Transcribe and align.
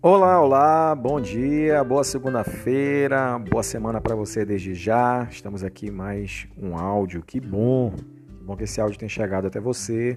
Olá, 0.00 0.40
olá, 0.40 0.94
bom 0.94 1.20
dia, 1.20 1.82
boa 1.82 2.04
segunda-feira, 2.04 3.36
boa 3.36 3.64
semana 3.64 4.00
para 4.00 4.14
você 4.14 4.44
desde 4.44 4.72
já. 4.72 5.26
Estamos 5.28 5.64
aqui 5.64 5.90
mais 5.90 6.46
um 6.56 6.78
áudio, 6.78 7.20
que 7.20 7.40
bom, 7.40 7.90
que 7.90 8.44
bom 8.44 8.56
que 8.56 8.62
esse 8.62 8.80
áudio 8.80 8.96
tenha 8.96 9.08
chegado 9.08 9.48
até 9.48 9.58
você. 9.58 10.16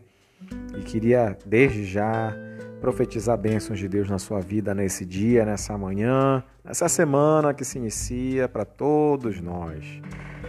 E 0.78 0.84
queria 0.84 1.36
desde 1.48 1.84
já 1.84 2.32
profetizar 2.80 3.36
bênçãos 3.40 3.80
de 3.80 3.90
Deus 3.90 4.08
na 4.08 4.20
sua 4.20 4.40
vida 4.40 4.76
nesse 4.76 5.04
dia, 5.04 5.44
nessa 5.46 5.76
manhã, 5.76 6.44
nessa 6.64 6.88
semana 6.88 7.52
que 7.52 7.66
se 7.66 7.80
inicia 7.80 8.48
para 8.48 8.66
todos 8.66 9.42
nós. 9.42 9.84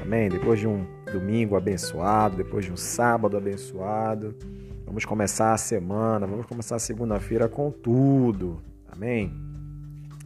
Amém? 0.02 0.28
Depois 0.28 0.60
de 0.60 0.68
um 0.68 0.84
domingo 1.10 1.56
abençoado, 1.56 2.36
depois 2.36 2.66
de 2.66 2.72
um 2.72 2.76
sábado 2.76 3.34
abençoado, 3.38 4.36
vamos 4.84 5.06
começar 5.06 5.54
a 5.54 5.58
semana, 5.58 6.26
vamos 6.26 6.44
começar 6.44 6.76
a 6.76 6.78
segunda-feira 6.78 7.48
com 7.48 7.70
tudo. 7.70 8.60
Amém? 8.92 9.34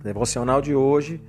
Devocional 0.02 0.61
de 0.61 0.75
hoje, 0.75 1.20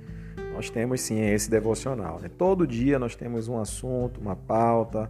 nós 0.52 0.68
temos 0.68 1.00
sim 1.00 1.20
esse 1.20 1.48
devocional. 1.48 2.18
Né? 2.20 2.28
Todo 2.28 2.66
dia 2.66 2.98
nós 2.98 3.14
temos 3.14 3.46
um 3.46 3.60
assunto, 3.60 4.20
uma 4.20 4.34
pauta, 4.34 5.08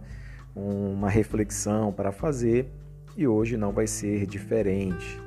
uma 0.55 1.09
reflexão 1.09 1.91
para 1.91 2.11
fazer 2.11 2.71
e 3.17 3.27
hoje 3.27 3.57
não 3.57 3.71
vai 3.71 3.87
ser 3.87 4.27
diferente. 4.27 5.19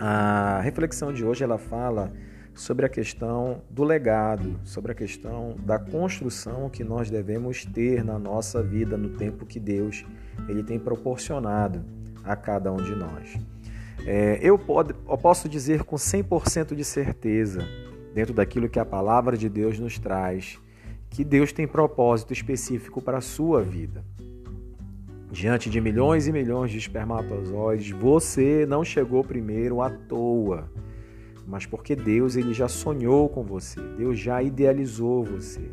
A 0.00 0.60
reflexão 0.62 1.12
de 1.12 1.24
hoje 1.24 1.44
ela 1.44 1.58
fala 1.58 2.10
sobre 2.54 2.86
a 2.86 2.88
questão 2.88 3.62
do 3.70 3.84
legado, 3.84 4.58
sobre 4.64 4.92
a 4.92 4.94
questão 4.94 5.56
da 5.58 5.78
construção 5.78 6.70
que 6.70 6.82
nós 6.82 7.10
devemos 7.10 7.66
ter 7.66 8.02
na 8.02 8.18
nossa 8.18 8.62
vida 8.62 8.96
no 8.96 9.10
tempo 9.10 9.44
que 9.44 9.60
Deus 9.60 10.06
ele 10.48 10.62
tem 10.62 10.78
proporcionado 10.78 11.84
a 12.24 12.34
cada 12.34 12.72
um 12.72 12.78
de 12.78 12.94
nós. 12.94 13.55
É, 14.08 14.38
eu, 14.40 14.56
pode, 14.56 14.94
eu 15.08 15.18
posso 15.18 15.48
dizer 15.48 15.82
com 15.82 15.96
100% 15.96 16.76
de 16.76 16.84
certeza, 16.84 17.66
dentro 18.14 18.32
daquilo 18.32 18.68
que 18.68 18.78
a 18.78 18.84
palavra 18.84 19.36
de 19.36 19.48
Deus 19.48 19.80
nos 19.80 19.98
traz, 19.98 20.60
que 21.10 21.24
Deus 21.24 21.52
tem 21.52 21.66
propósito 21.66 22.32
específico 22.32 23.02
para 23.02 23.18
a 23.18 23.20
sua 23.20 23.62
vida. 23.62 24.04
Diante 25.28 25.68
de 25.68 25.80
milhões 25.80 26.28
e 26.28 26.32
milhões 26.32 26.70
de 26.70 26.78
espermatozoides, 26.78 27.90
você 27.90 28.64
não 28.64 28.84
chegou 28.84 29.24
primeiro 29.24 29.82
à 29.82 29.90
toa, 29.90 30.70
mas 31.44 31.66
porque 31.66 31.96
Deus 31.96 32.36
ele 32.36 32.54
já 32.54 32.68
sonhou 32.68 33.28
com 33.28 33.42
você, 33.42 33.80
Deus 33.98 34.20
já 34.20 34.40
idealizou 34.40 35.24
você. 35.24 35.68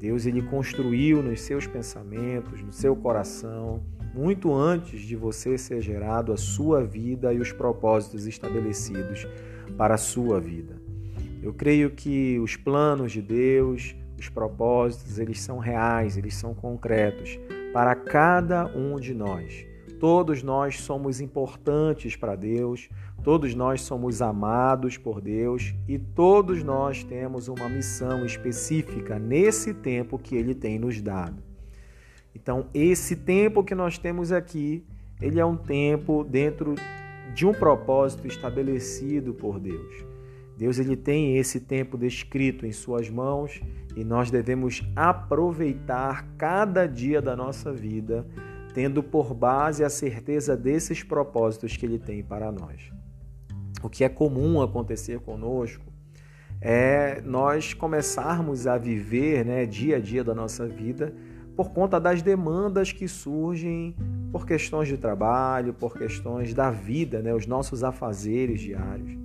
Deus 0.00 0.24
ele 0.24 0.40
construiu 0.40 1.22
nos 1.22 1.42
seus 1.42 1.66
pensamentos, 1.66 2.62
no 2.62 2.72
seu 2.72 2.96
coração, 2.96 3.82
muito 4.18 4.52
antes 4.52 5.02
de 5.02 5.14
você 5.14 5.56
ser 5.56 5.80
gerado, 5.80 6.32
a 6.32 6.36
sua 6.36 6.82
vida 6.82 7.32
e 7.32 7.38
os 7.38 7.52
propósitos 7.52 8.26
estabelecidos 8.26 9.28
para 9.76 9.94
a 9.94 9.96
sua 9.96 10.40
vida. 10.40 10.74
Eu 11.40 11.54
creio 11.54 11.92
que 11.92 12.36
os 12.40 12.56
planos 12.56 13.12
de 13.12 13.22
Deus, 13.22 13.94
os 14.18 14.28
propósitos, 14.28 15.20
eles 15.20 15.40
são 15.40 15.58
reais, 15.58 16.16
eles 16.16 16.34
são 16.34 16.52
concretos 16.52 17.38
para 17.72 17.94
cada 17.94 18.66
um 18.76 18.96
de 18.96 19.14
nós. 19.14 19.64
Todos 20.00 20.42
nós 20.42 20.80
somos 20.80 21.20
importantes 21.20 22.16
para 22.16 22.34
Deus, 22.34 22.88
todos 23.22 23.54
nós 23.54 23.82
somos 23.82 24.20
amados 24.20 24.96
por 24.96 25.20
Deus 25.20 25.76
e 25.86 25.96
todos 25.96 26.64
nós 26.64 27.04
temos 27.04 27.46
uma 27.46 27.68
missão 27.68 28.26
específica 28.26 29.16
nesse 29.16 29.72
tempo 29.72 30.18
que 30.18 30.34
Ele 30.34 30.56
tem 30.56 30.76
nos 30.76 31.00
dado. 31.00 31.47
Então, 32.40 32.66
esse 32.72 33.16
tempo 33.16 33.64
que 33.64 33.74
nós 33.74 33.98
temos 33.98 34.30
aqui, 34.30 34.86
ele 35.20 35.40
é 35.40 35.44
um 35.44 35.56
tempo 35.56 36.22
dentro 36.22 36.76
de 37.34 37.44
um 37.44 37.52
propósito 37.52 38.26
estabelecido 38.26 39.34
por 39.34 39.58
Deus. 39.58 40.06
Deus 40.56 40.78
ele 40.78 40.96
tem 40.96 41.36
esse 41.36 41.60
tempo 41.60 41.98
descrito 41.98 42.64
em 42.64 42.72
suas 42.72 43.10
mãos 43.10 43.60
e 43.96 44.04
nós 44.04 44.30
devemos 44.30 44.82
aproveitar 44.94 46.26
cada 46.36 46.86
dia 46.86 47.20
da 47.20 47.36
nossa 47.36 47.72
vida, 47.72 48.26
tendo 48.72 49.02
por 49.02 49.34
base 49.34 49.84
a 49.84 49.90
certeza 49.90 50.56
desses 50.56 51.02
propósitos 51.02 51.76
que 51.76 51.84
ele 51.84 51.98
tem 51.98 52.22
para 52.22 52.50
nós. 52.52 52.90
O 53.82 53.88
que 53.88 54.04
é 54.04 54.08
comum 54.08 54.62
acontecer 54.62 55.20
conosco 55.20 55.84
é 56.60 57.20
nós 57.20 57.72
começarmos 57.74 58.66
a 58.66 58.76
viver, 58.76 59.44
né, 59.44 59.66
dia 59.66 59.96
a 59.96 60.00
dia 60.00 60.24
da 60.24 60.34
nossa 60.34 60.66
vida, 60.66 61.14
por 61.58 61.70
conta 61.70 61.98
das 61.98 62.22
demandas 62.22 62.92
que 62.92 63.08
surgem 63.08 63.92
por 64.30 64.46
questões 64.46 64.86
de 64.86 64.96
trabalho, 64.96 65.74
por 65.74 65.98
questões 65.98 66.54
da 66.54 66.70
vida, 66.70 67.20
né, 67.20 67.34
os 67.34 67.48
nossos 67.48 67.82
afazeres 67.82 68.60
diários. 68.60 69.18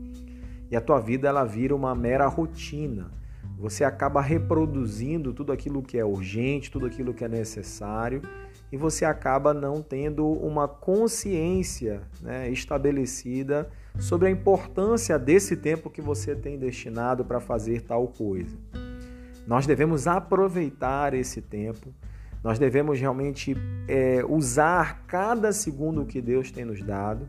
E 0.72 0.76
a 0.76 0.82
tua 0.82 1.00
vida 1.00 1.28
ela 1.28 1.44
vira 1.44 1.76
uma 1.76 1.94
mera 1.94 2.26
rotina. 2.26 3.12
Você 3.60 3.84
acaba 3.84 4.20
reproduzindo 4.20 5.32
tudo 5.32 5.52
aquilo 5.52 5.84
que 5.84 5.96
é 5.96 6.04
urgente, 6.04 6.72
tudo 6.72 6.88
aquilo 6.88 7.14
que 7.14 7.24
é 7.24 7.28
necessário, 7.28 8.24
e 8.72 8.78
você 8.78 9.06
acaba 9.06 9.54
não 9.54 9.84
tendo 9.84 10.28
uma 10.28 10.68
consciência 10.68 12.02
né, 12.20 12.50
estabelecida 12.50 13.70
sobre 14.00 14.28
a 14.28 14.32
importância 14.32 15.20
desse 15.20 15.56
tempo 15.56 15.88
que 15.88 16.02
você 16.02 16.36
tem 16.36 16.58
destinado 16.58 17.24
para 17.24 17.40
fazer 17.40 17.82
tal 17.82 18.08
coisa. 18.08 18.58
Nós 19.46 19.68
devemos 19.68 20.08
aproveitar 20.08 21.14
esse 21.14 21.40
tempo 21.40 21.94
nós 22.44 22.60
devemos 22.60 23.00
realmente 23.00 23.56
é, 23.88 24.24
usar 24.28 25.06
cada 25.08 25.54
segundo 25.54 26.06
que 26.06 26.22
Deus 26.22 26.52
tem 26.52 26.66
nos 26.66 26.84
dado 26.84 27.28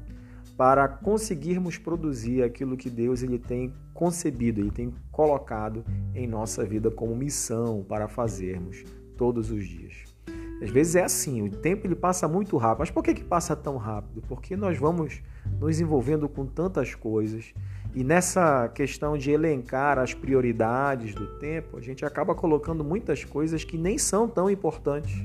para 0.56 0.88
conseguirmos 0.88 1.78
produzir 1.78 2.42
aquilo 2.42 2.76
que 2.76 2.90
Deus 2.90 3.22
ele 3.22 3.38
tem 3.38 3.72
concebido, 3.92 4.60
ele 4.60 4.70
tem 4.70 4.92
colocado 5.10 5.84
em 6.14 6.26
nossa 6.26 6.64
vida 6.64 6.90
como 6.90 7.14
missão 7.14 7.84
para 7.88 8.08
fazermos 8.08 8.84
todos 9.16 9.50
os 9.50 9.66
dias. 9.66 10.14
Às 10.62 10.70
vezes 10.70 10.96
é 10.96 11.04
assim, 11.04 11.42
o 11.42 11.50
tempo 11.50 11.86
ele 11.86 11.94
passa 11.94 12.26
muito 12.28 12.56
rápido. 12.56 12.80
Mas 12.80 12.90
por 12.90 13.02
que, 13.02 13.14
que 13.14 13.24
passa 13.24 13.54
tão 13.56 13.76
rápido? 13.76 14.22
Porque 14.28 14.56
nós 14.56 14.78
vamos 14.78 15.20
nos 15.60 15.80
envolvendo 15.80 16.28
com 16.28 16.46
tantas 16.46 16.94
coisas 16.94 17.52
e 17.94 18.02
nessa 18.02 18.68
questão 18.68 19.16
de 19.16 19.30
elencar 19.30 20.00
as 20.00 20.12
prioridades 20.12 21.14
do 21.14 21.38
tempo, 21.38 21.76
a 21.78 21.80
gente 21.80 22.04
acaba 22.04 22.34
colocando 22.34 22.82
muitas 22.82 23.24
coisas 23.24 23.62
que 23.62 23.78
nem 23.78 23.96
são 23.98 24.26
tão 24.26 24.50
importantes, 24.50 25.24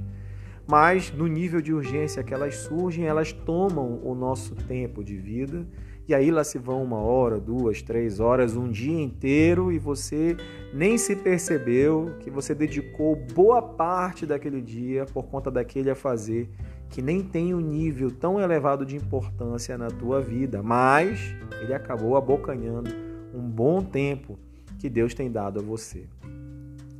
mas 0.68 1.12
no 1.12 1.25
nível 1.25 1.62
de 1.62 1.74
urgência 1.74 2.24
que 2.24 2.31
elas 2.31 2.56
surgem, 2.58 3.06
elas 3.06 3.34
tomam 3.34 4.00
o 4.03 4.13
nosso 4.13 4.53
tempo 4.53 5.03
de 5.03 5.18
vida. 5.18 5.66
E 6.09 6.16
aí 6.16 6.31
lá 6.31 6.44
se 6.44 6.58
vão 6.58 6.81
uma 6.81 6.97
hora, 6.97 7.40
duas, 7.40 7.84
três 7.84 8.20
horas, 8.20 8.56
um 8.56 8.68
dia 8.68 9.00
inteiro 9.00 9.72
e 9.72 9.78
você 9.78 10.36
nem 10.74 10.97
se 10.97 11.16
percebeu 11.16 12.16
que 12.20 12.31
você 12.31 12.56
dedicou 12.56 13.16
boa 13.16 13.62
parte 13.62 14.25
daquele 14.25 14.59
dia 14.59 15.06
por 15.06 15.28
conta 15.28 15.52
daquele 15.52 15.88
a 15.92 15.94
fazer 15.94 16.50
que 16.90 17.00
nem 17.00 17.22
tem 17.22 17.53
um 17.53 17.59
nível 17.59 18.09
tão 18.09 18.42
elevado 18.42 18.88
de 18.88 18.96
importância 18.96 19.78
na 19.78 19.90
tua 19.90 20.20
vida, 20.20 20.64
mas 20.64 21.36
ele 21.62 21.75
acabou 21.75 22.18
abocanhando 22.18 22.90
um 23.31 23.47
bom 23.47 23.84
tempo 23.84 24.40
que 24.80 24.90
Deus 24.90 25.14
tem 25.14 25.31
dado 25.31 25.59
a 25.59 25.62
você. 25.62 26.08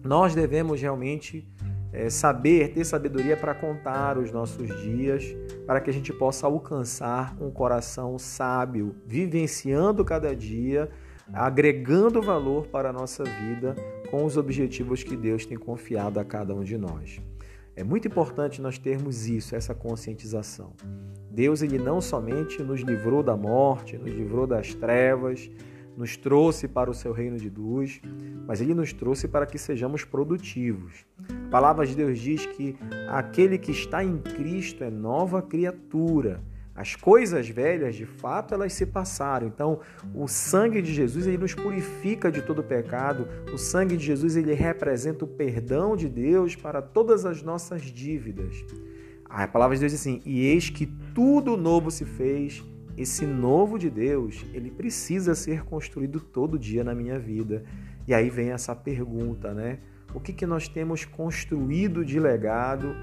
Nós 0.04 0.36
devemos 0.36 0.80
realmente 0.80 1.48
é, 1.92 2.10
saber, 2.10 2.74
ter 2.74 2.86
sabedoria 2.86 3.36
para 3.36 3.54
contar 3.54 4.18
os 4.18 4.32
nossos 4.32 4.68
dias, 4.82 5.36
para 5.66 5.80
que 5.80 5.90
a 5.90 5.94
gente 5.94 6.14
possa 6.14 6.46
alcançar 6.48 7.36
um 7.42 7.50
coração 7.50 8.18
sábio, 8.20 8.96
vivenciando 9.06 10.06
cada 10.06 10.36
dia, 10.36 10.90
agregando 11.34 12.22
valor 12.22 12.68
para 12.68 12.90
a 12.90 12.94
nossa 12.94 13.24
vida 13.24 13.76
com 14.10 14.26
os 14.26 14.38
objetivos 14.38 15.04
que 15.04 15.16
Deus 15.16 15.46
tem 15.46 15.58
confiado 15.58 16.20
a 16.20 16.26
cada 16.26 16.54
um 16.54 16.64
de 16.64 16.78
nós. 16.78 17.22
É 17.76 17.84
muito 17.84 18.08
importante 18.08 18.62
nós 18.62 18.78
termos 18.78 19.28
isso, 19.28 19.56
essa 19.56 19.74
conscientização. 19.74 20.74
Deus 21.32 21.62
ele 21.62 21.78
não 21.78 22.02
somente 22.02 22.62
nos 22.62 22.82
livrou 22.82 23.24
da 23.24 23.38
morte, 23.38 23.98
nos 23.98 24.12
livrou 24.12 24.46
das 24.46 24.74
trevas, 24.74 25.50
nos 25.96 26.18
trouxe 26.18 26.68
para 26.68 26.90
o 26.90 26.94
seu 26.94 27.14
reino 27.14 27.38
de 27.38 27.50
luz, 27.50 28.02
mas 28.46 28.60
ele 28.60 28.74
nos 28.74 28.92
trouxe 28.92 29.28
para 29.28 29.46
que 29.46 29.58
sejamos 29.58 30.04
produtivos. 30.04 31.06
A 31.50 31.52
palavra 31.52 31.84
de 31.84 31.96
Deus 31.96 32.20
diz 32.20 32.46
que 32.46 32.78
aquele 33.08 33.58
que 33.58 33.72
está 33.72 34.04
em 34.04 34.20
Cristo 34.20 34.84
é 34.84 34.92
nova 34.92 35.42
criatura. 35.42 36.44
As 36.76 36.96
coisas 36.96 37.50
velhas, 37.50 37.96
de 37.96 38.06
fato, 38.06 38.54
elas 38.54 38.72
se 38.72 38.86
passaram. 38.86 39.48
Então, 39.48 39.80
o 40.14 40.28
sangue 40.28 40.80
de 40.80 40.94
Jesus 40.94 41.26
ele 41.26 41.40
nos 41.40 41.56
purifica 41.56 42.32
de 42.32 42.44
todo 42.44 42.62
pecado. 42.62 43.28
O 43.52 43.58
sangue 43.58 43.98
de 43.98 44.06
Jesus 44.06 44.36
ele 44.36 44.54
representa 44.54 45.26
o 45.26 45.28
perdão 45.28 45.98
de 45.98 46.08
Deus 46.08 46.56
para 46.56 46.84
todas 46.84 47.26
as 47.26 47.42
nossas 47.42 47.82
dívidas. 47.82 48.64
A 49.26 49.48
palavra 49.48 49.76
de 49.76 49.80
Deus 49.80 49.92
diz 49.92 50.02
assim: 50.02 50.22
"E 50.24 50.46
eis 50.46 50.70
que 50.70 50.86
tudo 51.16 51.58
novo 51.58 51.90
se 51.90 52.06
fez". 52.06 52.64
Esse 52.96 53.26
novo 53.26 53.80
de 53.80 53.90
Deus, 53.90 54.46
ele 54.54 54.70
precisa 54.70 55.34
ser 55.34 55.64
construído 55.64 56.20
todo 56.20 56.60
dia 56.60 56.84
na 56.84 56.94
minha 56.94 57.18
vida. 57.18 57.64
E 58.08 58.14
aí 58.14 58.30
vem 58.30 58.52
essa 58.52 58.76
pergunta, 58.76 59.52
né? 59.52 59.80
O 60.14 60.20
que, 60.20 60.34
que 60.34 60.46
nós 60.46 60.68
temos 60.68 61.06
construído 61.06 62.04
de 62.04 62.20
legado 62.20 62.96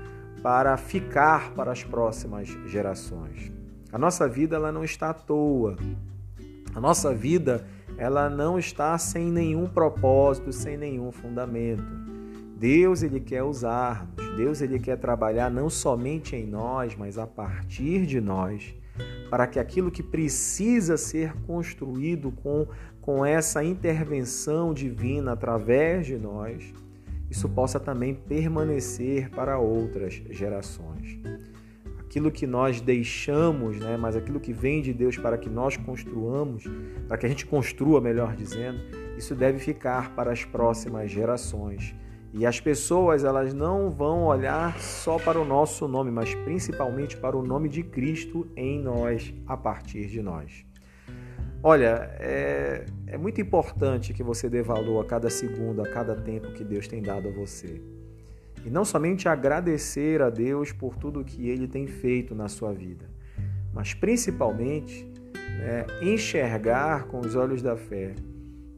para 0.43 0.77
ficar 0.77 1.53
para 1.55 1.73
as 1.73 1.85
próximas 1.85 2.49
gerações? 2.67 3.53
A 3.93 3.99
nossa 3.99 4.29
vida 4.29 4.57
ela 4.57 4.73
não 4.73 4.85
está 4.85 5.11
à 5.11 5.15
toa. 5.15 5.77
A 6.75 6.81
nossa 6.81 7.15
vida 7.15 7.67
ela 7.97 8.29
não 8.29 8.59
está 8.59 8.99
sem 8.99 9.31
nenhum 9.31 9.69
propósito, 9.69 10.53
sem 10.53 10.77
nenhum 10.77 11.11
fundamento. 11.13 11.85
Deus 12.59 13.03
ele 13.03 13.21
quer 13.21 13.43
usar-nos, 13.43 14.37
Deus 14.37 14.61
ele 14.61 14.79
quer 14.79 14.97
trabalhar 14.97 15.51
não 15.51 15.69
somente 15.69 16.35
em 16.35 16.47
nós, 16.47 16.97
mas 16.97 17.19
a 17.19 17.27
partir 17.27 18.07
de 18.07 18.21
nós, 18.21 18.75
para 19.31 19.47
que 19.47 19.59
aquilo 19.59 19.91
que 19.91 20.03
precisa 20.03 20.97
ser 20.97 21.35
construído 21.47 22.33
com, 22.33 22.67
com 23.01 23.25
essa 23.25 23.63
intervenção 23.63 24.73
divina 24.73 25.33
através 25.33 26.07
de 26.07 26.17
nós, 26.17 26.73
isso 27.31 27.49
possa 27.49 27.81
também 27.81 28.15
permanecer 28.15 29.31
para 29.31 29.59
outras 29.59 30.15
gerações. 30.31 31.19
Aquilo 31.99 32.31
que 32.31 32.47
nós 32.47 32.81
deixamos, 32.81 33.79
né, 33.79 33.97
mas 33.97 34.17
aquilo 34.17 34.41
que 34.41 34.53
vem 34.53 34.81
de 34.81 34.93
Deus 34.93 35.17
para 35.17 35.37
que 35.37 35.51
nós 35.51 35.77
construamos, 35.77 36.65
para 37.09 37.19
que 37.19 37.27
a 37.27 37.29
gente 37.29 37.45
construa, 37.45 38.01
melhor 38.01 38.35
dizendo, 38.37 38.79
isso 39.19 39.35
deve 39.35 39.59
ficar 39.59 40.15
para 40.15 40.33
as 40.33 40.45
próximas 40.45 41.11
gerações 41.11 41.95
e 42.39 42.45
as 42.45 42.61
pessoas 42.61 43.25
elas 43.25 43.55
não 43.55 43.91
vão 43.91 44.25
olhar 44.25 44.79
só 44.79 45.19
para 45.19 45.41
o 45.41 45.45
nosso 45.45 45.89
nome, 45.89 46.11
mas 46.11 46.35
principalmente 46.35 47.17
para 47.17 47.35
o 47.35 47.43
nome 47.43 47.67
de 47.67 47.83
Cristo 47.83 48.47
em 48.55 48.79
nós, 48.79 49.33
a 49.47 49.57
partir 49.57 50.07
de 50.07 50.21
nós. 50.21 50.67
Olha, 51.63 52.11
é, 52.21 52.85
é 53.07 53.17
muito 53.17 53.41
importante 53.41 54.13
que 54.13 54.23
você 54.23 54.49
dê 54.49 54.63
valor 54.63 55.01
a 55.01 55.05
cada 55.05 55.31
segundo, 55.31 55.81
a 55.83 55.89
cada 55.89 56.15
tempo 56.15 56.53
que 56.53 56.65
Deus 56.65 56.89
tem 56.89 57.01
dado 57.01 57.29
a 57.29 57.33
você. 57.33 57.81
E 58.65 58.71
não 58.71 58.85
somente 58.85 59.29
agradecer 59.29 60.21
a 60.21 60.29
Deus 60.29 60.73
por 60.73 60.97
tudo 60.97 61.25
que 61.25 61.49
Ele 61.49 61.69
tem 61.69 61.87
feito 61.87 62.35
na 62.35 62.49
sua 62.49 62.73
vida, 62.73 63.09
mas 63.73 63.95
principalmente 63.95 65.09
né, 65.35 65.87
enxergar 66.03 67.07
com 67.07 67.21
os 67.21 67.37
olhos 67.37 67.63
da 67.63 67.77
fé 67.77 68.15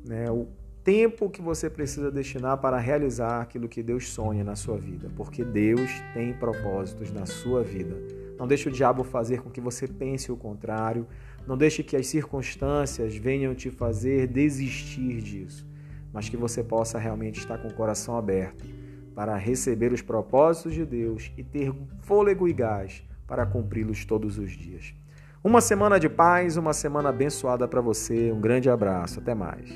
né, 0.07 0.31
o 0.31 0.47
tempo 0.85 1.29
que 1.29 1.43
você 1.43 1.69
precisa 1.69 2.11
destinar 2.11 2.59
para 2.59 2.79
realizar 2.79 3.43
aquilo 3.43 3.69
que 3.69 3.83
Deus 3.83 4.09
sonha 4.09 4.43
na 4.43 4.57
sua 4.57 4.79
vida, 4.79 5.11
porque 5.17 5.45
Deus 5.45 5.91
tem 6.15 6.33
propósitos 6.33 7.11
na 7.13 7.27
sua 7.27 7.63
vida. 7.63 7.95
Não 8.39 8.47
deixe 8.47 8.69
o 8.69 8.73
diabo 8.73 9.05
fazer 9.05 9.43
com 9.43 9.51
que 9.51 9.61
você 9.61 9.87
pense 9.87 10.31
o 10.31 10.37
contrário, 10.37 11.07
não 11.49 11.57
deixe 11.57 11.83
que 11.83 11.97
as 11.97 12.07
circunstâncias 12.07 13.17
venham 13.17 13.55
te 13.55 13.71
fazer 13.71 14.27
desistir 14.27 15.23
disso, 15.23 15.67
mas 16.13 16.29
que 16.29 16.37
você 16.37 16.63
possa 16.63 16.99
realmente 16.99 17.39
estar 17.39 17.57
com 17.57 17.69
o 17.69 17.75
coração 17.75 18.19
aberto 18.19 18.67
para 19.15 19.35
receber 19.35 19.91
os 19.91 20.03
propósitos 20.03 20.75
de 20.75 20.85
Deus 20.85 21.33
e 21.39 21.43
ter 21.43 21.73
fôlego 22.03 22.47
e 22.47 22.53
gás 22.53 23.03
para 23.27 23.47
cumpri-los 23.47 24.05
todos 24.05 24.37
os 24.37 24.53
dias. 24.53 24.95
Uma 25.43 25.63
semana 25.63 25.99
de 25.99 26.11
paz, 26.11 26.59
uma 26.59 26.75
semana 26.75 27.09
abençoada 27.09 27.67
para 27.67 27.81
você. 27.81 28.31
Um 28.31 28.41
grande 28.41 28.69
abraço. 28.69 29.19
Até 29.19 29.35
mais. 29.35 29.71